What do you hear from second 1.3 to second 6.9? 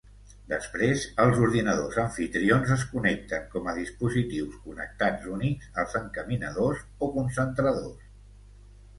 ordinadors amfitrions es connecten com a dispositius connectats únics als encaminadors